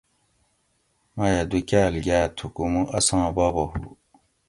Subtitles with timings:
[1.15, 3.67] میہ دو کال گاۤ تھوکو مو اساں بابہ ہو